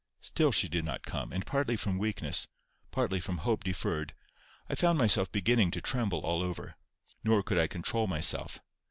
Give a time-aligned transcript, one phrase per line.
[0.21, 2.47] Still she did not come, and partly from weakness,
[2.89, 4.15] partly from hope deferred,
[4.67, 6.75] I found myself beginning to tremble all over.
[7.23, 8.57] Nor could I control myself.